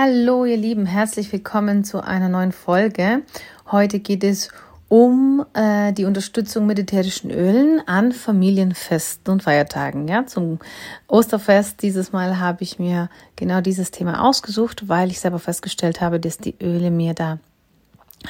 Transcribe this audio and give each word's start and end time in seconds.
Hallo 0.00 0.44
ihr 0.44 0.56
Lieben, 0.56 0.86
herzlich 0.86 1.32
willkommen 1.32 1.82
zu 1.82 2.00
einer 2.00 2.28
neuen 2.28 2.52
Folge. 2.52 3.22
Heute 3.68 3.98
geht 3.98 4.22
es 4.22 4.48
um 4.86 5.44
äh, 5.54 5.92
die 5.92 6.04
Unterstützung 6.04 6.66
mit 6.66 6.78
ätherischen 6.78 7.32
Ölen 7.32 7.82
an 7.84 8.12
Familienfesten 8.12 9.32
und 9.32 9.42
Feiertagen. 9.42 10.06
Ja, 10.06 10.24
zum 10.24 10.60
Osterfest 11.08 11.82
dieses 11.82 12.12
Mal 12.12 12.38
habe 12.38 12.62
ich 12.62 12.78
mir 12.78 13.10
genau 13.34 13.60
dieses 13.60 13.90
Thema 13.90 14.24
ausgesucht, 14.24 14.88
weil 14.88 15.10
ich 15.10 15.18
selber 15.18 15.40
festgestellt 15.40 16.00
habe, 16.00 16.20
dass 16.20 16.38
die 16.38 16.54
Öle 16.62 16.92
mir 16.92 17.14
da 17.14 17.40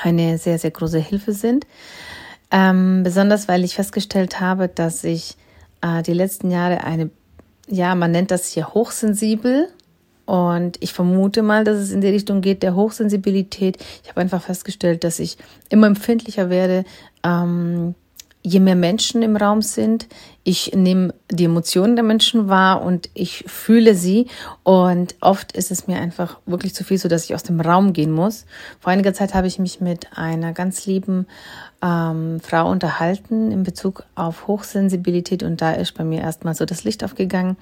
eine 0.02 0.38
sehr, 0.38 0.58
sehr 0.58 0.70
große 0.70 1.00
Hilfe 1.00 1.34
sind. 1.34 1.66
Ähm, 2.50 3.02
besonders 3.02 3.46
weil 3.46 3.62
ich 3.62 3.74
festgestellt 3.74 4.40
habe, 4.40 4.68
dass 4.68 5.04
ich 5.04 5.36
äh, 5.82 6.02
die 6.02 6.14
letzten 6.14 6.50
Jahre 6.50 6.82
eine, 6.84 7.10
ja, 7.66 7.94
man 7.94 8.12
nennt 8.12 8.30
das 8.30 8.46
hier 8.46 8.68
hochsensibel 8.68 9.68
und 10.28 10.76
ich 10.80 10.92
vermute 10.92 11.40
mal, 11.40 11.64
dass 11.64 11.78
es 11.78 11.90
in 11.90 12.02
die 12.02 12.08
Richtung 12.08 12.42
geht 12.42 12.62
der 12.62 12.74
Hochsensibilität. 12.74 13.78
Ich 14.02 14.10
habe 14.10 14.20
einfach 14.20 14.42
festgestellt, 14.42 15.02
dass 15.02 15.20
ich 15.20 15.38
immer 15.70 15.86
empfindlicher 15.86 16.50
werde, 16.50 16.84
ähm, 17.24 17.94
je 18.42 18.60
mehr 18.60 18.76
Menschen 18.76 19.22
im 19.22 19.36
Raum 19.36 19.62
sind. 19.62 20.06
Ich 20.44 20.74
nehme 20.74 21.14
die 21.30 21.46
Emotionen 21.46 21.96
der 21.96 22.04
Menschen 22.04 22.46
wahr 22.46 22.82
und 22.82 23.08
ich 23.14 23.42
fühle 23.46 23.94
sie. 23.94 24.26
Und 24.64 25.14
oft 25.22 25.52
ist 25.52 25.70
es 25.70 25.86
mir 25.86 25.98
einfach 25.98 26.38
wirklich 26.44 26.74
zu 26.74 26.84
viel, 26.84 26.98
so 26.98 27.08
dass 27.08 27.24
ich 27.24 27.34
aus 27.34 27.42
dem 27.42 27.62
Raum 27.62 27.94
gehen 27.94 28.12
muss. 28.12 28.44
Vor 28.80 28.92
einiger 28.92 29.14
Zeit 29.14 29.32
habe 29.32 29.46
ich 29.46 29.58
mich 29.58 29.80
mit 29.80 30.08
einer 30.18 30.52
ganz 30.52 30.84
lieben 30.84 31.26
ähm, 31.82 32.38
Frau 32.40 32.70
unterhalten 32.70 33.50
in 33.50 33.62
Bezug 33.62 34.04
auf 34.14 34.46
Hochsensibilität 34.46 35.42
und 35.42 35.62
da 35.62 35.72
ist 35.72 35.94
bei 35.94 36.04
mir 36.04 36.20
erstmal 36.20 36.54
so 36.54 36.66
das 36.66 36.84
Licht 36.84 37.02
aufgegangen 37.02 37.56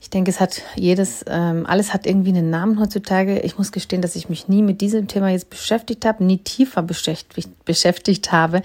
ich 0.00 0.10
denke, 0.10 0.30
es 0.30 0.40
hat 0.40 0.62
jedes, 0.76 1.24
ähm, 1.28 1.66
alles 1.66 1.92
hat 1.92 2.06
irgendwie 2.06 2.30
einen 2.30 2.50
Namen 2.50 2.78
heutzutage. 2.78 3.40
Ich 3.40 3.58
muss 3.58 3.72
gestehen, 3.72 4.00
dass 4.00 4.14
ich 4.14 4.28
mich 4.28 4.46
nie 4.46 4.62
mit 4.62 4.80
diesem 4.80 5.08
Thema 5.08 5.30
jetzt 5.30 5.50
beschäftigt 5.50 6.04
habe, 6.04 6.22
nie 6.22 6.38
tiefer 6.38 6.82
beschäftigt, 6.82 7.64
beschäftigt 7.64 8.30
habe. 8.30 8.62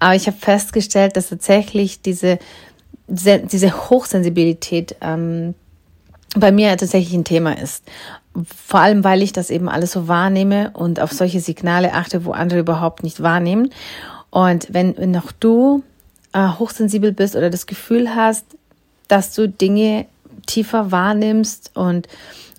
Aber 0.00 0.16
ich 0.16 0.26
habe 0.26 0.36
festgestellt, 0.36 1.16
dass 1.16 1.28
tatsächlich 1.28 2.02
diese, 2.02 2.40
diese 3.06 3.90
Hochsensibilität 3.90 4.96
ähm, 5.00 5.54
bei 6.34 6.50
mir 6.50 6.76
tatsächlich 6.76 7.14
ein 7.14 7.24
Thema 7.24 7.56
ist. 7.56 7.84
Vor 8.44 8.80
allem, 8.80 9.04
weil 9.04 9.22
ich 9.22 9.32
das 9.32 9.50
eben 9.50 9.68
alles 9.68 9.92
so 9.92 10.08
wahrnehme 10.08 10.70
und 10.74 10.98
auf 10.98 11.12
solche 11.12 11.40
Signale 11.40 11.92
achte, 11.92 12.24
wo 12.24 12.32
andere 12.32 12.58
überhaupt 12.58 13.04
nicht 13.04 13.22
wahrnehmen. 13.22 13.70
Und 14.30 14.68
wenn, 14.72 15.16
auch 15.16 15.30
du 15.32 15.84
äh, 16.32 16.48
hochsensibel 16.48 17.12
bist 17.12 17.36
oder 17.36 17.50
das 17.50 17.66
Gefühl 17.66 18.14
hast, 18.14 18.46
dass 19.06 19.34
du 19.34 19.48
Dinge 19.48 20.06
tiefer 20.46 20.90
wahrnimmst 20.90 21.70
und 21.74 22.08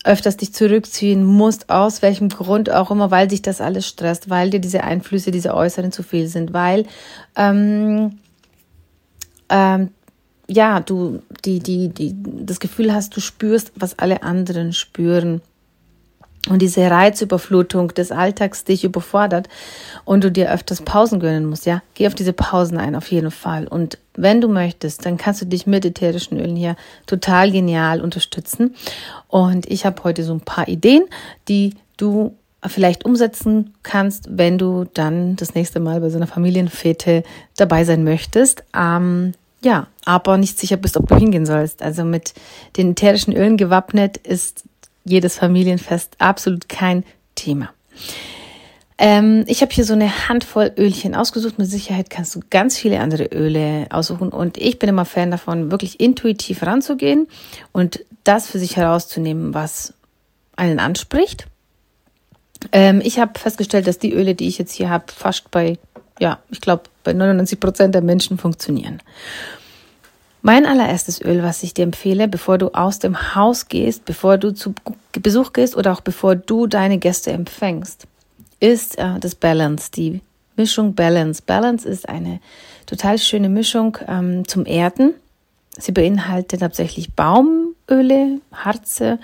öfters 0.04 0.38
dich 0.38 0.54
zurückziehen 0.54 1.24
musst, 1.24 1.70
aus 1.70 2.02
welchem 2.02 2.30
Grund 2.30 2.70
auch 2.70 2.92
immer, 2.92 3.10
weil 3.10 3.28
dich 3.28 3.42
das 3.42 3.62
alles 3.62 3.88
stresst, 3.88 4.30
weil 4.30 4.50
dir 4.50 4.60
diese 4.60 4.84
Einflüsse, 4.84 5.32
diese 5.32 5.54
Äußeren 5.54 5.92
zu 5.92 6.04
viel 6.04 6.28
sind, 6.28 6.54
weil 6.54 6.86
ähm, 7.36 8.20
ähm, 9.50 9.90
ja, 10.48 10.82
du 10.82 11.22
die, 11.46 11.60
die, 11.60 11.90
die, 11.90 12.16
das 12.46 12.60
Gefühl 12.60 12.94
hast, 12.94 13.16
du 13.16 13.22
spürst, 13.22 13.72
was 13.76 13.98
alle 13.98 14.24
anderen 14.24 14.74
spüren 14.74 15.42
und 16.50 16.62
diese 16.62 16.90
Reizüberflutung 16.90 17.90
des 17.94 18.12
Alltags 18.12 18.66
dich 18.66 18.84
überfordert 18.84 19.48
und 20.04 20.24
du 20.24 20.32
dir 20.32 20.52
öfters 20.52 20.82
Pausen 20.82 21.22
gönnen 21.22 21.46
musst, 21.46 21.66
ja, 21.66 21.82
geh 21.94 22.06
auf 22.06 22.16
diese 22.16 22.34
Pausen 22.34 22.78
ein, 22.78 22.96
auf 22.96 23.12
jeden 23.12 23.32
Fall. 23.32 23.66
Und 23.68 23.98
wenn 24.16 24.42
du 24.42 24.50
möchtest, 24.50 25.06
dann 25.06 25.18
kannst 25.18 25.42
du 25.42 25.46
dich 25.46 25.68
mit 25.68 25.86
ätherischen 25.86 26.40
Ölen 26.40 26.58
hier 26.58 26.76
total 27.08 27.52
genial 27.52 28.02
unterstützen. 28.02 28.76
Und 29.30 29.72
ich 29.72 29.86
habe 29.86 30.04
heute 30.04 30.24
so 30.24 30.34
ein 30.34 30.42
paar 30.42 30.68
Ideen, 30.68 31.06
die 31.48 31.76
du 31.96 32.36
vielleicht 32.66 33.06
umsetzen 33.06 33.74
kannst, 33.84 34.28
wenn 34.30 34.58
du 34.58 34.86
dann 34.94 35.36
das 35.38 35.56
nächste 35.56 35.80
Mal 35.80 36.02
bei 36.02 36.10
so 36.10 36.18
einer 36.18 36.28
Familienfete 36.28 37.24
dabei 37.56 37.86
sein 37.86 38.04
möchtest. 38.04 38.64
Ähm, 38.76 39.34
ja, 39.62 39.88
aber 40.04 40.38
nicht 40.38 40.60
sicher 40.60 40.78
bist, 40.78 40.98
ob 40.98 41.08
du 41.08 41.16
hingehen 41.16 41.46
sollst. 41.46 41.82
Also 41.82 42.04
mit 42.04 42.34
den 42.76 42.92
ätherischen 42.92 43.34
Ölen 43.34 43.56
gewappnet 43.56 44.18
ist 44.18 44.66
jedes 45.06 45.38
Familienfest 45.38 46.16
absolut 46.20 46.70
kein 46.70 47.04
Thema. 47.36 47.70
Ähm, 48.98 49.44
ich 49.48 49.62
habe 49.62 49.74
hier 49.74 49.86
so 49.86 49.94
eine 49.94 50.30
Handvoll 50.30 50.72
Ölchen 50.78 51.16
ausgesucht. 51.16 51.58
Mit 51.58 51.68
Sicherheit 51.68 52.10
kannst 52.10 52.36
du 52.36 52.42
ganz 52.50 52.78
viele 52.78 53.00
andere 53.00 53.26
Öle 53.26 53.88
aussuchen. 53.90 54.30
Und 54.30 54.58
ich 54.58 54.80
bin 54.80 54.90
immer 54.90 55.06
Fan 55.06 55.32
davon, 55.32 55.72
wirklich 55.72 56.00
intuitiv 56.00 56.64
ranzugehen 56.64 57.28
und 57.72 58.06
das 58.24 58.48
für 58.48 58.60
sich 58.60 58.78
herauszunehmen, 58.78 59.54
was 59.54 59.94
einen 60.56 60.80
anspricht. 60.80 61.48
Ähm, 62.72 63.02
ich 63.04 63.20
habe 63.20 63.38
festgestellt, 63.40 63.88
dass 63.88 64.00
die 64.00 64.14
Öle, 64.14 64.36
die 64.36 64.48
ich 64.48 64.58
jetzt 64.58 64.74
hier 64.74 64.90
habe, 64.90 65.06
fast 65.12 65.52
bei, 65.52 65.78
ja, 66.20 66.40
ich 66.50 66.62
glaube, 66.62 66.84
bei 67.04 67.14
99 67.14 67.60
Prozent 67.60 67.96
der 67.96 68.02
Menschen 68.02 68.38
funktionieren. 68.38 69.02
Mein 70.46 70.66
allererstes 70.66 71.22
Öl, 71.22 71.42
was 71.42 71.64
ich 71.64 71.74
dir 71.74 71.84
empfehle, 71.84 72.28
bevor 72.28 72.58
du 72.58 72.68
aus 72.74 73.00
dem 73.00 73.34
Haus 73.34 73.70
gehst, 73.70 74.04
bevor 74.04 74.38
du 74.38 74.54
zu 74.54 74.76
Besuch 75.14 75.54
gehst 75.54 75.78
oder 75.78 75.94
auch 75.94 76.02
bevor 76.02 76.36
du 76.36 76.68
deine 76.68 76.98
Gäste 76.98 77.32
empfängst, 77.32 78.08
ist 78.60 79.00
äh, 79.00 79.20
das 79.22 79.36
Balance, 79.36 79.90
die 79.90 80.20
Mischung 80.58 80.96
Balance. 80.96 81.42
Balance 81.46 81.88
ist 81.88 82.10
eine 82.10 82.42
total 82.86 83.20
schöne 83.20 83.48
Mischung 83.48 83.98
ähm, 84.06 84.46
zum 84.46 84.66
Erden. 84.66 85.14
Sie 85.78 85.94
beinhaltet 85.94 86.60
tatsächlich 86.60 87.14
Baumöle, 87.14 88.42
Harze 88.52 89.20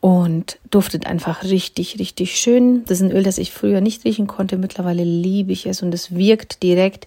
und 0.00 0.58
duftet 0.70 1.06
einfach 1.06 1.44
richtig, 1.44 1.98
richtig 1.98 2.36
schön. 2.36 2.84
Das 2.84 2.98
ist 2.98 3.04
ein 3.04 3.16
Öl, 3.16 3.22
das 3.22 3.38
ich 3.38 3.52
früher 3.52 3.80
nicht 3.80 4.04
riechen 4.04 4.26
konnte. 4.26 4.58
Mittlerweile 4.58 5.02
liebe 5.02 5.50
ich 5.50 5.64
es 5.64 5.82
und 5.82 5.94
es 5.94 6.14
wirkt 6.14 6.62
direkt 6.62 7.06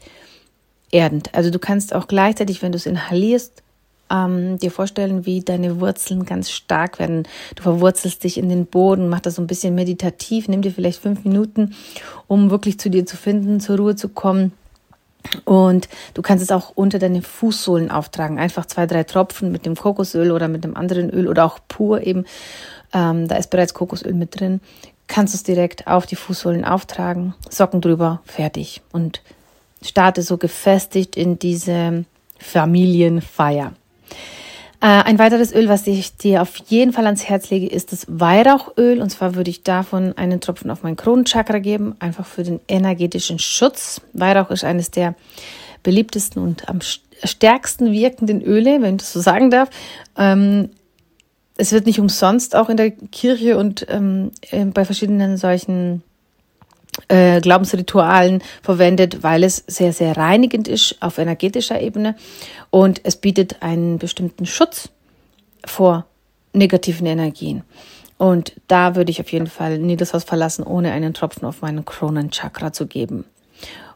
erdend. 0.91 1.33
Also 1.33 1.49
du 1.49 1.59
kannst 1.59 1.93
auch 1.93 2.07
gleichzeitig, 2.07 2.61
wenn 2.61 2.71
du 2.71 2.77
es 2.77 2.85
inhalierst, 2.85 3.63
ähm, 4.11 4.57
dir 4.57 4.71
vorstellen, 4.71 5.25
wie 5.25 5.41
deine 5.41 5.79
Wurzeln 5.79 6.25
ganz 6.25 6.51
stark 6.51 6.99
werden. 6.99 7.23
Du 7.55 7.63
verwurzelst 7.63 8.23
dich 8.23 8.37
in 8.37 8.49
den 8.49 8.65
Boden, 8.65 9.09
mach 9.09 9.21
das 9.21 9.35
so 9.35 9.41
ein 9.41 9.47
bisschen 9.47 9.73
meditativ, 9.73 10.47
nimm 10.47 10.61
dir 10.61 10.71
vielleicht 10.71 11.01
fünf 11.01 11.23
Minuten, 11.23 11.75
um 12.27 12.51
wirklich 12.51 12.79
zu 12.79 12.89
dir 12.89 13.05
zu 13.05 13.15
finden, 13.15 13.59
zur 13.59 13.77
Ruhe 13.77 13.95
zu 13.95 14.09
kommen. 14.09 14.51
Und 15.45 15.87
du 16.13 16.21
kannst 16.21 16.43
es 16.43 16.51
auch 16.51 16.71
unter 16.75 16.99
deine 16.99 17.21
Fußsohlen 17.21 17.91
auftragen. 17.91 18.39
Einfach 18.39 18.65
zwei, 18.65 18.87
drei 18.87 19.03
Tropfen 19.03 19.51
mit 19.51 19.65
dem 19.65 19.75
Kokosöl 19.75 20.31
oder 20.31 20.47
mit 20.47 20.63
dem 20.63 20.75
anderen 20.75 21.09
Öl 21.11 21.27
oder 21.27 21.45
auch 21.45 21.59
pur 21.67 22.05
eben. 22.05 22.25
Ähm, 22.91 23.27
da 23.27 23.35
ist 23.35 23.51
bereits 23.51 23.73
Kokosöl 23.73 24.13
mit 24.13 24.39
drin. 24.39 24.61
Kannst 25.07 25.33
du 25.33 25.37
es 25.37 25.43
direkt 25.43 25.87
auf 25.87 26.05
die 26.05 26.15
Fußsohlen 26.15 26.65
auftragen, 26.65 27.35
Socken 27.49 27.81
drüber, 27.81 28.21
fertig. 28.25 28.81
Und 28.91 29.21
starte 29.83 30.21
so 30.21 30.37
gefestigt 30.37 31.15
in 31.17 31.39
diese 31.39 32.05
Familienfeier. 32.39 33.73
Äh, 34.81 34.87
ein 34.87 35.19
weiteres 35.19 35.53
Öl, 35.53 35.69
was 35.69 35.85
ich 35.85 36.17
dir 36.17 36.41
auf 36.41 36.57
jeden 36.67 36.91
Fall 36.91 37.05
ans 37.05 37.25
Herz 37.25 37.51
lege, 37.51 37.67
ist 37.67 37.91
das 37.91 38.05
Weihrauchöl. 38.07 38.99
Und 38.99 39.11
zwar 39.11 39.35
würde 39.35 39.51
ich 39.51 39.63
davon 39.63 40.17
einen 40.17 40.41
Tropfen 40.41 40.71
auf 40.71 40.81
mein 40.81 40.95
Kronenchakra 40.95 41.59
geben, 41.59 41.95
einfach 41.99 42.25
für 42.25 42.43
den 42.43 42.59
energetischen 42.67 43.37
Schutz. 43.37 44.01
Weihrauch 44.13 44.49
ist 44.49 44.63
eines 44.63 44.89
der 44.89 45.15
beliebtesten 45.83 46.41
und 46.41 46.67
am 46.67 46.79
stärksten 46.81 47.91
wirkenden 47.91 48.41
Öle, 48.41 48.81
wenn 48.81 48.95
ich 48.95 49.01
das 49.01 49.13
so 49.13 49.21
sagen 49.21 49.51
darf. 49.51 49.69
Ähm, 50.17 50.69
es 51.57 51.71
wird 51.71 51.85
nicht 51.85 51.99
umsonst 51.99 52.55
auch 52.55 52.69
in 52.69 52.77
der 52.77 52.89
Kirche 52.89 53.57
und 53.57 53.85
ähm, 53.89 54.31
äh, 54.49 54.65
bei 54.65 54.83
verschiedenen 54.83 55.37
solchen 55.37 56.01
äh, 57.07 57.41
Glaubensritualen 57.41 58.43
verwendet, 58.61 59.23
weil 59.23 59.43
es 59.43 59.63
sehr, 59.67 59.93
sehr 59.93 60.17
reinigend 60.17 60.67
ist 60.67 60.97
auf 61.01 61.17
energetischer 61.17 61.81
Ebene 61.81 62.15
und 62.69 63.01
es 63.03 63.15
bietet 63.15 63.61
einen 63.61 63.97
bestimmten 63.97 64.45
Schutz 64.45 64.89
vor 65.65 66.05
negativen 66.53 67.07
Energien. 67.07 67.63
Und 68.17 68.53
da 68.67 68.95
würde 68.95 69.09
ich 69.09 69.19
auf 69.19 69.31
jeden 69.31 69.47
Fall 69.47 69.79
nie 69.79 69.95
das 69.95 70.13
Haus 70.13 70.23
verlassen, 70.23 70.63
ohne 70.63 70.91
einen 70.91 71.13
Tropfen 71.13 71.45
auf 71.45 71.61
meinen 71.61 71.85
Kronenchakra 71.85 72.71
zu 72.71 72.85
geben. 72.85 73.25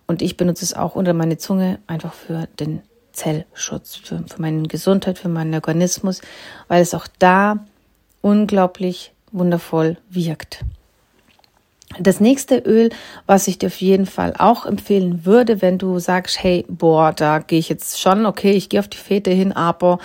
Und 0.07 0.21
ich 0.21 0.37
benutze 0.37 0.65
es 0.65 0.73
auch 0.73 0.95
unter 0.95 1.13
meine 1.13 1.37
Zunge 1.37 1.79
einfach 1.87 2.13
für 2.13 2.47
den 2.59 2.81
Zellschutz, 3.11 3.95
für, 3.95 4.23
für 4.27 4.41
meine 4.41 4.63
Gesundheit, 4.63 5.19
für 5.19 5.29
meinen 5.29 5.53
Organismus, 5.53 6.21
weil 6.67 6.81
es 6.81 6.93
auch 6.93 7.07
da 7.19 7.65
unglaublich 8.21 9.13
wundervoll 9.31 9.97
wirkt. 10.09 10.65
Das 11.99 12.19
nächste 12.19 12.57
Öl, 12.57 12.89
was 13.25 13.47
ich 13.47 13.57
dir 13.59 13.67
auf 13.67 13.79
jeden 13.79 14.05
Fall 14.05 14.33
auch 14.37 14.65
empfehlen 14.65 15.25
würde, 15.25 15.61
wenn 15.61 15.77
du 15.77 15.99
sagst, 15.99 16.41
hey, 16.41 16.65
boah, 16.67 17.13
da 17.13 17.39
gehe 17.39 17.59
ich 17.59 17.69
jetzt 17.69 18.01
schon, 18.01 18.25
okay, 18.25 18.51
ich 18.51 18.69
gehe 18.69 18.79
auf 18.79 18.87
die 18.87 18.97
Fete 18.97 19.31
hin, 19.31 19.53
aber 19.53 19.99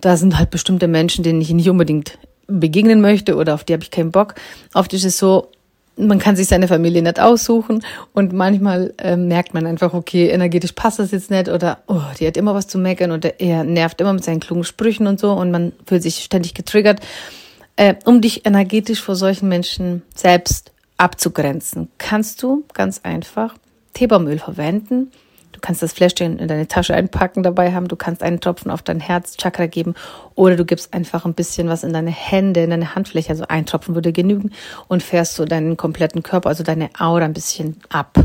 da 0.00 0.16
sind 0.16 0.38
halt 0.38 0.50
bestimmte 0.50 0.88
Menschen, 0.88 1.24
denen 1.24 1.40
ich 1.40 1.50
nicht 1.50 1.68
unbedingt 1.68 2.18
begegnen 2.46 3.00
möchte 3.00 3.36
oder 3.36 3.54
auf 3.54 3.64
die 3.64 3.72
habe 3.72 3.82
ich 3.82 3.90
keinen 3.90 4.12
Bock. 4.12 4.34
Oft 4.72 4.92
ist 4.94 5.04
es 5.04 5.18
so, 5.18 5.48
man 5.96 6.18
kann 6.18 6.36
sich 6.36 6.46
seine 6.46 6.68
Familie 6.68 7.02
nicht 7.02 7.18
aussuchen 7.18 7.82
und 8.12 8.32
manchmal 8.32 8.92
äh, 8.98 9.16
merkt 9.16 9.54
man 9.54 9.66
einfach, 9.66 9.94
okay, 9.94 10.28
energetisch 10.28 10.72
passt 10.72 10.98
das 10.98 11.10
jetzt 11.10 11.30
nicht 11.30 11.48
oder 11.48 11.78
oh, 11.86 12.02
die 12.20 12.26
hat 12.26 12.36
immer 12.36 12.54
was 12.54 12.68
zu 12.68 12.78
meckern 12.78 13.12
oder 13.12 13.40
er 13.40 13.64
nervt 13.64 14.00
immer 14.00 14.12
mit 14.12 14.24
seinen 14.24 14.40
klugen 14.40 14.64
Sprüchen 14.64 15.06
und 15.06 15.18
so 15.18 15.32
und 15.32 15.50
man 15.50 15.72
fühlt 15.86 16.02
sich 16.02 16.16
ständig 16.22 16.54
getriggert. 16.54 17.00
Äh, 17.76 17.94
um 18.04 18.20
dich 18.20 18.46
energetisch 18.46 19.02
vor 19.02 19.16
solchen 19.16 19.48
Menschen 19.48 20.02
selbst 20.14 20.72
abzugrenzen, 20.96 21.88
kannst 21.98 22.42
du 22.42 22.64
ganz 22.72 23.00
einfach 23.02 23.54
Teebaumöl 23.94 24.38
verwenden. 24.38 25.10
Du 25.52 25.60
kannst 25.60 25.82
das 25.82 25.94
Fläschchen 25.94 26.38
in 26.38 26.48
deine 26.48 26.68
Tasche 26.68 26.94
einpacken, 26.94 27.42
dabei 27.42 27.72
haben. 27.72 27.88
Du 27.88 27.96
kannst 27.96 28.22
einen 28.22 28.40
Tropfen 28.40 28.70
auf 28.70 28.82
dein 28.82 29.00
Herzchakra 29.00 29.66
geben 29.66 29.94
oder 30.34 30.54
du 30.54 30.66
gibst 30.66 30.92
einfach 30.92 31.24
ein 31.24 31.32
bisschen 31.32 31.68
was 31.68 31.82
in 31.82 31.94
deine 31.94 32.10
Hände, 32.10 32.62
in 32.62 32.70
deine 32.70 32.94
Handfläche. 32.94 33.30
Also 33.30 33.46
ein 33.48 33.64
Tropfen 33.64 33.94
würde 33.94 34.12
genügen 34.12 34.52
und 34.88 35.02
fährst 35.02 35.34
so 35.34 35.46
deinen 35.46 35.78
kompletten 35.78 36.22
Körper, 36.22 36.50
also 36.50 36.62
deine 36.62 36.90
Aura 36.98 37.24
ein 37.24 37.32
bisschen 37.32 37.80
ab. 37.88 38.18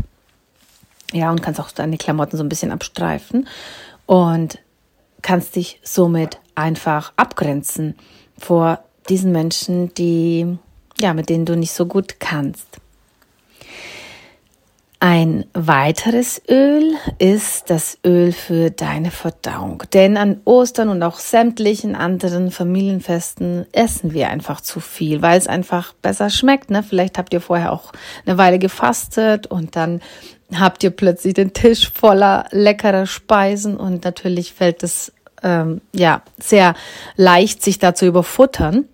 Ja, 1.12 1.30
und 1.30 1.42
kannst 1.42 1.58
auch 1.58 1.70
deine 1.70 1.96
Klamotten 1.96 2.36
so 2.36 2.44
ein 2.44 2.50
bisschen 2.50 2.70
abstreifen 2.70 3.48
und 4.04 4.58
kannst 5.22 5.56
dich 5.56 5.80
somit 5.82 6.38
einfach 6.54 7.12
abgrenzen 7.16 7.94
vor 8.38 8.80
diesen 9.08 9.32
Menschen, 9.32 9.94
die 9.94 10.58
ja, 11.02 11.14
mit 11.14 11.28
denen 11.28 11.44
du 11.44 11.56
nicht 11.56 11.72
so 11.72 11.86
gut 11.86 12.20
kannst. 12.20 12.66
Ein 15.04 15.46
weiteres 15.52 16.40
Öl 16.48 16.92
ist 17.18 17.70
das 17.70 17.98
Öl 18.06 18.30
für 18.30 18.70
deine 18.70 19.10
Verdauung. 19.10 19.82
Denn 19.92 20.16
an 20.16 20.40
Ostern 20.44 20.90
und 20.90 21.02
auch 21.02 21.18
sämtlichen 21.18 21.96
anderen 21.96 22.52
Familienfesten 22.52 23.66
essen 23.72 24.12
wir 24.12 24.28
einfach 24.28 24.60
zu 24.60 24.78
viel, 24.78 25.20
weil 25.20 25.36
es 25.36 25.48
einfach 25.48 25.92
besser 25.94 26.30
schmeckt. 26.30 26.70
Ne? 26.70 26.84
Vielleicht 26.84 27.18
habt 27.18 27.32
ihr 27.34 27.40
vorher 27.40 27.72
auch 27.72 27.92
eine 28.24 28.38
Weile 28.38 28.60
gefastet 28.60 29.48
und 29.48 29.74
dann 29.74 30.02
habt 30.54 30.84
ihr 30.84 30.90
plötzlich 30.90 31.34
den 31.34 31.52
Tisch 31.52 31.90
voller 31.90 32.46
leckerer 32.52 33.06
Speisen 33.06 33.76
und 33.76 34.04
natürlich 34.04 34.52
fällt 34.52 34.84
es 34.84 35.12
ähm, 35.42 35.80
ja 35.92 36.22
sehr 36.38 36.74
leicht, 37.16 37.64
sich 37.64 37.80
da 37.80 37.96
zu 37.96 38.06
überfuttern. 38.06 38.84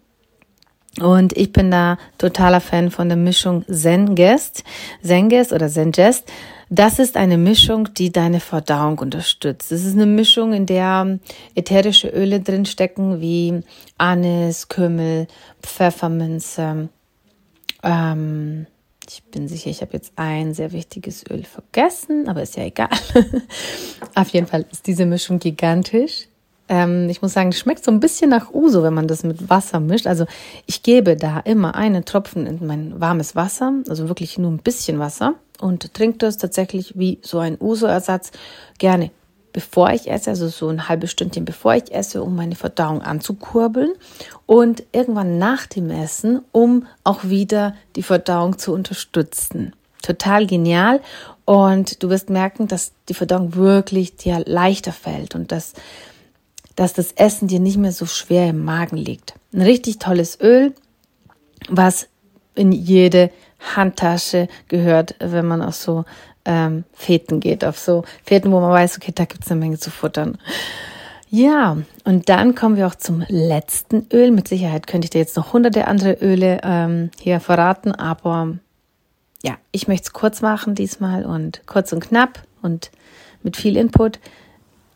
Und 1.01 1.37
ich 1.37 1.53
bin 1.53 1.71
da 1.71 1.99
totaler 2.19 2.61
Fan 2.61 2.91
von 2.91 3.09
der 3.09 3.17
Mischung 3.17 3.65
Zengest. 3.71 4.65
Zengest 5.03 5.53
oder 5.53 5.69
Zengest. 5.69 6.31
Das 6.71 6.99
ist 6.99 7.17
eine 7.17 7.39
Mischung, 7.39 7.95
die 7.95 8.13
deine 8.13 8.41
Verdauung 8.41 8.99
unterstützt. 8.99 9.73
Es 9.73 9.85
ist 9.85 9.95
eine 9.95 10.07
Mischung, 10.07 10.53
in 10.53 10.67
der 10.67 11.19
ätherische 11.55 12.09
Öle 12.09 12.41
drinstecken, 12.41 13.21
wie 13.21 13.63
Anis, 13.97 14.69
Kümmel, 14.69 15.29
Pfefferminze. 15.63 16.91
Ähm, 17.83 18.67
ich 19.09 19.23
bin 19.25 19.49
sicher, 19.49 19.71
ich 19.71 19.81
habe 19.81 19.95
jetzt 19.95 20.13
ein 20.17 20.53
sehr 20.53 20.73
wichtiges 20.73 21.25
Öl 21.31 21.45
vergessen, 21.45 22.29
aber 22.29 22.43
ist 22.43 22.57
ja 22.57 22.65
egal. 22.65 22.91
Auf 24.15 24.29
jeden 24.31 24.47
Fall 24.47 24.67
ist 24.71 24.87
diese 24.87 25.07
Mischung 25.07 25.39
gigantisch. 25.39 26.29
Ähm, 26.69 27.09
ich 27.09 27.23
muss 27.23 27.33
sagen, 27.33 27.51
es 27.51 27.59
schmeckt 27.59 27.85
so 27.85 27.91
ein 27.91 28.01
bisschen 28.01 28.31
nach 28.31 28.53
Uso, 28.53 28.83
wenn 28.83 28.95
man 28.95 29.09
das 29.09 29.23
mit 29.25 29.49
Wasser 29.49 29.81
mischt. 29.81 30.07
Also 30.07 30.27
ich 30.67 30.83
gebe 30.83 31.17
da 31.17 31.41
immer 31.41 31.75
einen 31.75 32.05
Tropfen 32.05 32.47
in 32.47 32.67
mein 32.67 33.01
warmes 33.01 33.35
Wasser, 33.37 33.73
also 33.89 34.09
wirklich 34.09 34.39
nur 34.39 34.51
ein 34.51 34.59
bisschen 34.59 34.99
Wasser 34.99 35.35
und 35.61 35.95
trinke 35.95 36.19
das 36.19 36.37
tatsächlich 36.37 36.99
wie 36.99 37.19
so 37.23 37.39
ein 37.39 37.57
Uso-Ersatz 37.61 38.33
gerne 38.79 39.11
bevor 39.53 39.91
ich 39.91 40.09
esse, 40.09 40.31
also 40.31 40.49
so 40.49 40.69
ein 40.69 40.89
halbes 40.89 41.11
Stündchen 41.11 41.45
bevor 41.45 41.75
ich 41.75 41.93
esse, 41.93 42.23
um 42.23 42.37
meine 42.37 42.55
Verdauung 42.55 43.03
anzukurbeln 43.03 43.93
und 44.47 44.85
irgendwann 44.93 45.39
nach 45.39 45.67
dem 45.67 45.91
Essen, 45.91 46.43
um 46.53 46.87
auch 47.03 47.25
wieder 47.25 47.75
die 47.97 48.03
Verdauung 48.03 48.59
zu 48.59 48.73
unterstützen. 48.73 49.73
Total 50.03 50.47
genial 50.47 51.01
und 51.45 52.03
du 52.03 52.09
wirst 52.09 52.31
merken, 52.31 52.69
dass 52.69 52.93
die 53.09 53.15
Verdauung 53.15 53.57
wirklich 53.57 54.17
dir 54.17 54.43
leichter 54.47 54.93
fällt 54.93 55.35
und 55.35 55.51
dass 55.51 55.73
dass 56.79 56.93
das 56.93 57.11
Essen 57.13 57.49
dir 57.49 57.59
nicht 57.59 57.77
mehr 57.77 57.91
so 57.91 58.07
schwer 58.07 58.51
im 58.51 58.65
Magen 58.65 58.97
liegt. 58.97 59.35
Ein 59.53 59.63
richtig 59.63 59.99
tolles 59.99 60.41
Öl, 60.41 60.73
was 61.69 62.07
in 62.55 62.71
jede 62.71 63.33
Handtasche 63.75 64.47
gehört, 64.69 65.17
wenn 65.19 65.45
man 65.45 65.61
auf 65.61 65.75
so 65.75 66.05
ähm, 66.45 66.85
Feten 66.93 67.41
geht, 67.41 67.65
auf 67.65 67.77
so 67.81 68.05
Feten, 68.23 68.53
wo 68.53 68.61
man 68.61 68.71
weiß, 68.71 68.97
okay, 68.97 69.11
da 69.13 69.25
gibt 69.25 69.45
es 69.45 69.51
eine 69.51 69.59
Menge 69.59 69.79
zu 69.79 69.91
futtern. 69.91 70.39
Ja, 71.31 71.79
und 72.05 72.29
dann 72.29 72.55
kommen 72.55 72.77
wir 72.77 72.87
auch 72.87 72.95
zum 72.95 73.25
letzten 73.27 74.07
Öl. 74.13 74.31
Mit 74.31 74.47
Sicherheit 74.47 74.87
könnte 74.87 75.07
ich 75.07 75.11
dir 75.11 75.19
jetzt 75.19 75.37
noch 75.37 75.53
hunderte 75.53 75.89
andere 75.89 76.13
Öle 76.13 76.61
ähm, 76.63 77.11
hier 77.19 77.41
verraten, 77.41 77.91
aber 77.91 78.57
ja, 79.43 79.57
ich 79.73 79.89
möchte 79.89 80.07
es 80.07 80.13
kurz 80.13 80.43
machen 80.43 80.77
diesmal 80.77 81.27
und 81.27 81.63
kurz 81.67 81.93
und 81.93 82.07
knapp 82.07 82.45
und 82.63 82.93
mit 83.43 83.57
viel 83.57 83.77
Input. 83.77 84.21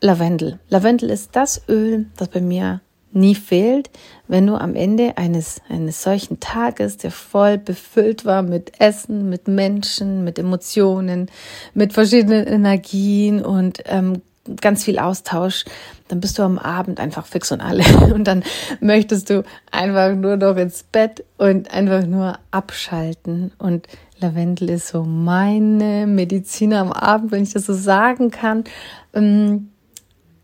Lavendel. 0.03 0.59
Lavendel 0.67 1.09
ist 1.09 1.33
das 1.33 1.61
Öl, 1.69 2.07
das 2.17 2.27
bei 2.27 2.41
mir 2.41 2.81
nie 3.13 3.35
fehlt, 3.35 3.89
wenn 4.27 4.47
du 4.47 4.55
am 4.55 4.75
Ende 4.75 5.17
eines, 5.17 5.61
eines 5.69 6.03
solchen 6.03 6.41
Tages, 6.41 6.97
der 6.97 7.11
voll 7.11 7.57
befüllt 7.57 8.25
war 8.25 8.41
mit 8.41 8.81
Essen, 8.81 9.29
mit 9.29 9.47
Menschen, 9.47 10.25
mit 10.25 10.37
Emotionen, 10.37 11.31
mit 11.73 11.93
verschiedenen 11.93 12.45
Energien 12.45 13.45
und 13.45 13.81
ähm, 13.85 14.21
ganz 14.59 14.83
viel 14.83 14.99
Austausch, 14.99 15.63
dann 16.09 16.19
bist 16.19 16.37
du 16.37 16.43
am 16.43 16.57
Abend 16.57 16.99
einfach 16.99 17.25
fix 17.25 17.53
und 17.53 17.61
alle. 17.61 17.85
Und 18.13 18.25
dann 18.25 18.43
möchtest 18.81 19.29
du 19.29 19.45
einfach 19.71 20.13
nur 20.15 20.35
noch 20.35 20.57
ins 20.57 20.83
Bett 20.83 21.23
und 21.37 21.71
einfach 21.73 22.05
nur 22.05 22.39
abschalten. 22.51 23.53
Und 23.57 23.87
Lavendel 24.19 24.71
ist 24.71 24.89
so 24.89 25.03
meine 25.03 26.07
Medizin 26.07 26.73
am 26.73 26.91
Abend, 26.91 27.31
wenn 27.31 27.43
ich 27.43 27.53
das 27.53 27.67
so 27.67 27.73
sagen 27.73 28.31
kann. 28.31 28.65
Ähm, 29.13 29.69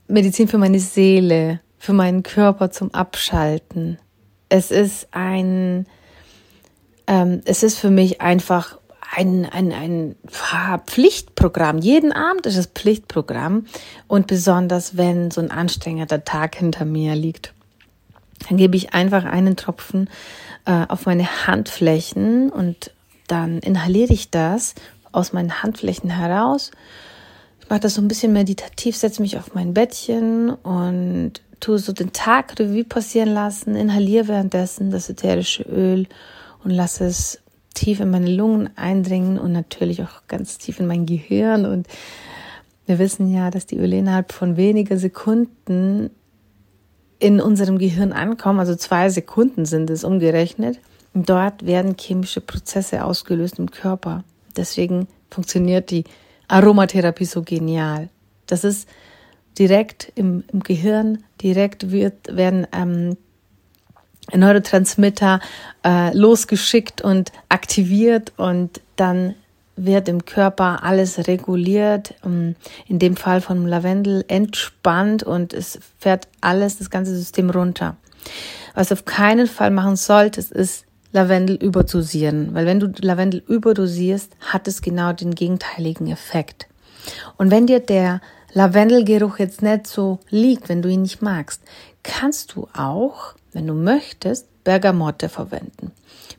Medizin 0.09 0.47
für 0.47 0.57
meine 0.57 0.79
Seele, 0.79 1.61
für 1.78 1.94
meinen 1.94 2.23
Körper 2.23 2.71
zum 2.71 2.94
Abschalten. 2.94 3.99
Es 4.49 4.71
ist 4.71 5.07
ein, 5.11 5.85
ähm, 7.07 7.42
es 7.45 7.63
ist 7.63 7.78
für 7.78 7.92
mich 7.92 8.19
einfach 8.19 8.78
ein, 9.16 9.45
ein, 9.45 9.71
ein 9.71 10.16
Pflichtprogramm. 10.85 11.78
Jeden 11.80 12.11
Abend 12.11 12.45
ist 12.45 12.57
es 12.57 12.68
Pflichtprogramm 12.68 13.66
und 14.07 14.28
besonders 14.28 14.97
wenn 14.97 15.31
so 15.31 15.42
ein 15.42 15.51
anstrengender 15.51 16.23
Tag 16.23 16.56
hinter 16.56 16.85
mir 16.85 17.16
liegt. 17.16 17.54
Dann 18.47 18.57
gebe 18.57 18.78
ich 18.78 18.94
einfach 18.94 19.25
einen 19.25 19.56
Tropfen 19.56 20.09
äh, 20.66 20.85
auf 20.87 21.06
meine 21.06 21.47
Handflächen 21.47 22.49
und 22.49 22.92
dann 23.28 23.59
inhaliere 23.59 24.13
ich 24.13 24.31
das 24.31 24.75
aus 25.11 25.33
meinen 25.33 25.61
Handflächen 25.61 26.09
heraus 26.09 26.71
mache 27.69 27.81
das 27.81 27.94
so 27.94 28.02
ein 28.02 28.07
bisschen 28.07 28.33
meditativ, 28.33 28.95
setze 28.97 29.21
mich 29.21 29.38
auf 29.38 29.54
mein 29.54 29.73
Bettchen 29.73 30.49
und 30.49 31.33
tue 31.59 31.78
so 31.78 31.94
den 31.94 32.14
Tag 32.14 32.59
Revue 32.59 32.83
passieren 32.83 33.30
lassen, 33.30 33.76
inhaliere 33.76 34.28
währenddessen 34.28 34.92
das 34.92 35.09
ätherische 35.09 35.64
Öl 35.64 36.07
und 36.64 36.71
lasse 36.71 37.06
es 37.06 37.42
tief 37.73 37.99
in 37.99 38.09
meine 38.09 38.31
Lungen 38.31 38.69
eindringen 38.76 39.38
und 39.38 39.52
natürlich 39.52 40.02
auch 40.02 40.28
ganz 40.28 40.57
tief 40.57 40.80
in 40.80 40.88
mein 40.88 41.06
Gehirn. 41.06 41.66
Und 41.66 41.88
wir 42.85 42.99
wissen 42.99 43.31
ja, 43.31 43.52
dass 43.52 43.66
die 43.66 43.78
Öle 43.78 43.97
innerhalb 43.97 44.31
von 44.31 44.57
weniger 44.57 44.97
Sekunden 44.97 46.09
in 47.19 47.42
unserem 47.42 47.78
Gehirn 47.78 48.14
ankommen, 48.14 48.59
also 48.59 48.76
zwei 48.76 49.09
Sekunden 49.09 49.66
sind 49.66 49.90
es 49.90 50.04
umgerechnet. 50.04 50.80
Dort 51.14 51.66
werden 51.66 51.97
chemische 51.97 52.40
Prozesse 52.40 53.04
ausgelöst 53.04 53.59
im 53.59 53.71
Körper. 53.71 54.23
Deswegen 54.56 55.07
funktioniert 55.30 55.92
die 55.92 56.06
Aromatherapie 56.49 57.25
so 57.25 57.41
genial. 57.41 58.09
Das 58.47 58.63
ist 58.63 58.89
direkt 59.57 60.11
im, 60.15 60.44
im 60.51 60.61
Gehirn, 60.61 61.23
direkt 61.41 61.91
wird, 61.91 62.35
werden 62.35 62.68
ähm, 62.73 63.18
Neurotransmitter 64.33 65.39
äh, 65.85 66.15
losgeschickt 66.15 67.01
und 67.01 67.31
aktiviert 67.49 68.33
und 68.37 68.81
dann 68.95 69.35
wird 69.75 70.09
im 70.09 70.25
Körper 70.25 70.83
alles 70.83 71.27
reguliert, 71.27 72.13
ähm, 72.25 72.56
in 72.87 72.99
dem 72.99 73.15
Fall 73.15 73.41
von 73.41 73.65
Lavendel 73.65 74.25
entspannt 74.27 75.23
und 75.23 75.53
es 75.53 75.79
fährt 75.99 76.27
alles, 76.41 76.77
das 76.77 76.89
ganze 76.89 77.15
System 77.15 77.49
runter. 77.49 77.95
Was 78.75 78.91
auf 78.91 79.06
keinen 79.06 79.47
Fall 79.47 79.71
machen 79.71 79.95
solltest, 79.95 80.51
ist 80.51 80.85
Lavendel 81.11 81.56
überdosieren, 81.56 82.54
weil 82.54 82.66
wenn 82.66 82.80
du 82.80 82.92
Lavendel 82.99 83.44
überdosierst, 83.47 84.35
hat 84.42 84.68
es 84.68 84.81
genau 84.81 85.13
den 85.13 85.33
gegenteiligen 85.33 86.07
Effekt. 86.07 86.68
Und 87.37 87.51
wenn 87.51 87.68
dir 87.68 87.80
der 87.80 88.21
Lavendelgeruch 88.54 89.39
jetzt 89.39 89.61
nicht 89.61 89.87
so 89.87 90.19
liegt, 90.30 90.69
wenn 90.69 90.81
du 90.81 90.89
ihn 90.89 91.04
nicht 91.04 91.21
magst, 91.21 91.61
kannst 92.04 92.56
du 92.56 92.68
auch, 92.73 93.33
wenn 93.54 93.68
du 93.68 93.73
möchtest, 93.73 94.47
Bergamotte 94.63 95.30
verwenden. 95.30 95.92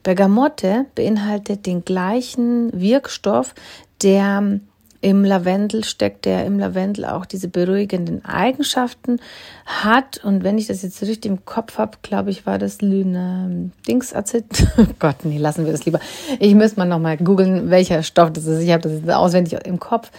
Bergamotte 0.03 0.85
beinhaltet 0.95 1.65
den 1.65 1.83
gleichen 1.83 2.71
Wirkstoff, 2.73 3.53
der 4.01 4.59
im 5.01 5.25
Lavendel 5.25 5.83
steckt, 5.83 6.25
der 6.25 6.45
im 6.45 6.59
Lavendel 6.59 7.05
auch 7.05 7.25
diese 7.25 7.47
beruhigenden 7.47 8.23
Eigenschaften 8.23 9.19
hat. 9.65 10.23
Und 10.23 10.43
wenn 10.43 10.57
ich 10.57 10.67
das 10.67 10.83
jetzt 10.83 11.01
richtig 11.01 11.31
im 11.31 11.43
Kopf 11.43 11.79
habe, 11.79 11.97
glaube 12.03 12.29
ich, 12.29 12.45
war 12.45 12.59
das 12.59 12.81
Lüne 12.81 13.71
Dingsazid. 13.87 14.45
Oh 14.77 14.85
Gott, 14.99 15.17
nee, 15.23 15.37
lassen 15.37 15.65
wir 15.65 15.71
das 15.71 15.85
lieber. 15.85 15.99
Ich 16.39 16.55
müsste 16.55 16.79
mal 16.79 16.85
nochmal 16.85 17.17
googeln, 17.17 17.69
welcher 17.69 18.03
Stoff 18.03 18.31
das 18.31 18.45
ist. 18.45 18.63
Ich 18.63 18.71
habe 18.71 18.83
das 18.83 18.93
jetzt 18.93 19.09
auswendig 19.09 19.53
im 19.65 19.79
Kopf. 19.79 20.11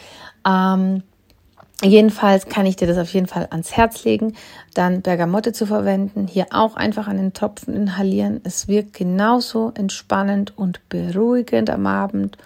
Ähm, 0.47 1.03
Jedenfalls 1.85 2.47
kann 2.47 2.65
ich 2.65 2.77
dir 2.77 2.87
das 2.87 2.97
auf 2.97 3.13
jeden 3.13 3.27
Fall 3.27 3.49
ans 3.51 3.73
Herz 3.73 4.05
legen, 4.05 4.35
dann 4.75 5.03
Bergamotte 5.03 5.53
zu 5.53 5.67
verwenden. 5.67 6.29
Hier 6.29 6.47
auch 6.53 6.77
einfach 6.77 7.09
an 7.09 7.17
den 7.17 7.33
Tropfen 7.33 7.75
inhalieren. 7.75 8.41
Es 8.45 8.69
wirkt 8.69 8.95
genauso 8.95 9.73
entspannend 9.75 10.57
und 10.57 10.89
beruhigend 10.89 11.71
am 11.71 11.89
Abend 11.89 12.39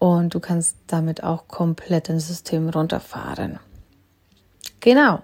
und 0.00 0.34
du 0.34 0.40
kannst 0.40 0.76
damit 0.88 1.22
auch 1.22 1.46
komplett 1.46 2.10
ein 2.10 2.18
System 2.18 2.70
runterfahren. 2.70 3.60
Genau, 4.80 5.20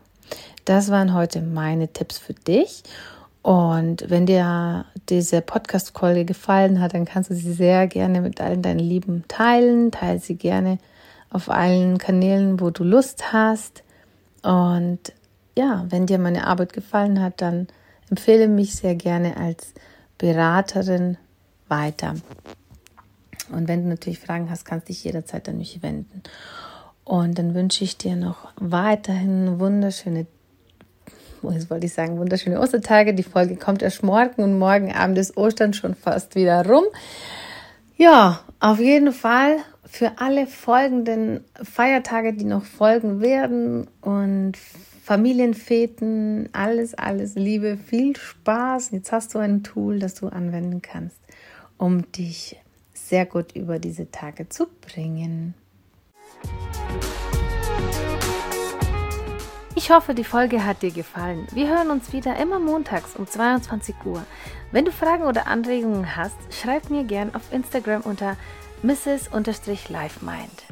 das 0.67 0.91
waren 0.91 1.15
heute 1.15 1.41
meine 1.41 1.89
Tipps 1.89 2.19
für 2.19 2.35
dich. 2.35 2.85
Und 3.43 4.11
wenn 4.11 4.27
dir 4.27 4.85
diese 5.09 5.41
Podcast-Folge 5.41 6.27
gefallen 6.27 6.81
hat, 6.81 6.93
dann 6.93 7.07
kannst 7.07 7.31
du 7.31 7.35
sie 7.35 7.53
sehr 7.53 7.87
gerne 7.87 8.21
mit 8.21 8.41
allen 8.41 8.61
deinen 8.61 8.81
Lieben 8.81 9.25
teilen. 9.29 9.93
Teile 9.93 10.19
sie 10.19 10.37
gerne 10.37 10.79
auf 11.31 11.49
allen 11.49 11.97
Kanälen, 11.97 12.61
wo 12.61 12.69
du 12.69 12.85
Lust 12.85 13.33
hast. 13.33 13.83
Und 14.43 14.99
ja, 15.57 15.87
wenn 15.89 16.05
dir 16.05 16.19
meine 16.19 16.47
Arbeit 16.47 16.75
gefallen 16.75 17.23
hat, 17.23 17.41
dann 17.41 17.69
empfehle 18.11 18.47
mich 18.47 18.75
sehr 18.75 18.95
gerne 18.95 19.39
als 19.39 19.73
Beraterin 20.19 21.17
weiter. 21.69 22.15
Und 23.51 23.69
wenn 23.69 23.83
du 23.83 23.89
natürlich 23.89 24.19
Fragen 24.19 24.51
hast, 24.51 24.65
kannst 24.65 24.89
du 24.89 24.93
dich 24.93 25.05
jederzeit 25.05 25.49
an 25.49 25.59
mich 25.59 25.83
wenden. 25.83 26.23
Und 27.05 27.39
dann 27.39 27.55
wünsche 27.55 27.85
ich 27.85 27.97
dir 27.97 28.17
noch 28.17 28.53
weiterhin 28.57 29.61
wunderschöne, 29.61 30.27
jetzt 31.51 31.71
wollte 31.71 31.87
ich 31.87 31.93
sagen, 31.93 32.19
wunderschöne 32.19 32.61
Ostertage. 32.61 33.15
Die 33.15 33.23
Folge 33.23 33.57
kommt 33.57 33.83
erst 33.83 34.03
morgen 34.03 34.43
und 34.43 34.59
morgen 34.59 34.93
Abend 34.93 35.17
ist 35.19 35.37
Ostern 35.37 35.73
schon 35.73 35.95
fast 35.95 36.35
wieder 36.35 36.67
rum. 36.67 36.85
Ja, 37.97 38.41
auf 38.59 38.81
jeden 38.81 39.13
Fall 39.13 39.59
für 39.85 40.13
alle 40.19 40.47
folgenden 40.47 41.45
Feiertage, 41.63 42.35
die 42.35 42.45
noch 42.45 42.65
folgen 42.65 43.21
werden 43.21 43.87
und 44.01 44.55
Familienfeten, 45.07 46.49
alles, 46.53 46.95
alles 46.95 47.37
Liebe, 47.37 47.77
viel 47.77 48.17
Spaß. 48.17 48.91
Jetzt 48.91 49.13
hast 49.13 49.35
du 49.35 49.39
ein 49.39 49.63
Tool, 49.63 50.01
das 50.01 50.15
du 50.15 50.27
anwenden 50.27 50.83
kannst, 50.83 51.21
um 51.79 52.11
dich 52.11 52.57
sehr 53.09 53.27
gut 53.27 53.53
über 53.55 53.79
diese 53.79 54.11
Tage 54.11 54.49
zu 54.49 54.67
bringen. 54.81 55.55
Ich 59.75 59.91
hoffe, 59.91 60.15
die 60.15 60.25
Folge 60.25 60.65
hat 60.65 60.83
dir 60.83 60.91
gefallen. 60.91 61.47
Wir 61.53 61.69
hören 61.69 61.91
uns 61.91 62.13
wieder 62.13 62.37
immer 62.39 62.59
montags 62.59 63.15
um 63.15 63.27
22 63.27 63.95
Uhr. 64.05 64.25
Wenn 64.73 64.85
du 64.85 64.91
Fragen 64.91 65.25
oder 65.25 65.47
Anregungen 65.47 66.17
hast, 66.17 66.37
schreib 66.51 66.91
mir 66.91 67.05
gern 67.05 67.35
auf 67.35 67.53
Instagram 67.53 68.01
unter 68.01 68.37
mrs-livemind. 68.83 70.65